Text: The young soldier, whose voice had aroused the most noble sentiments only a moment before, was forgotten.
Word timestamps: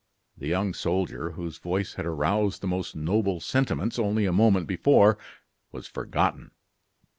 The 0.35 0.47
young 0.47 0.73
soldier, 0.73 1.33
whose 1.33 1.59
voice 1.59 1.93
had 1.93 2.07
aroused 2.07 2.61
the 2.61 2.67
most 2.67 2.95
noble 2.95 3.39
sentiments 3.39 3.99
only 3.99 4.25
a 4.25 4.31
moment 4.33 4.65
before, 4.65 5.19
was 5.71 5.85
forgotten. 5.85 6.49